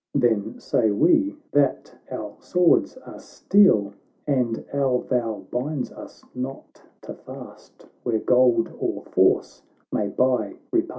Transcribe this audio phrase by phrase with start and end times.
[0.15, 3.93] ——"Then say we, that our swords are steel!
[4.25, 9.61] And our vow binds us not to fast, Where gold or force
[9.91, 10.89] may buy repast."